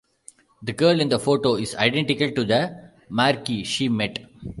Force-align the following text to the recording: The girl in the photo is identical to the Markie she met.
The 0.63 0.73
girl 0.73 0.99
in 0.99 1.09
the 1.09 1.19
photo 1.19 1.53
is 1.57 1.75
identical 1.75 2.31
to 2.31 2.43
the 2.43 2.91
Markie 3.07 3.63
she 3.63 3.87
met. 3.87 4.17